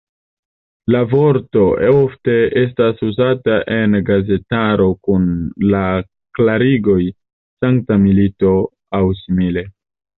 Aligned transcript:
La 0.93 1.01
vorto 1.11 1.65
ofte 1.89 2.37
estas 2.63 3.05
uzata 3.09 3.59
en 3.77 3.95
gazetaro 4.09 4.91
kun 5.09 5.31
la 5.75 5.85
klarigo 6.41 7.01
"sankta 7.63 8.03
milito" 8.09 8.61
aŭ 9.03 9.07
simile. 9.27 9.71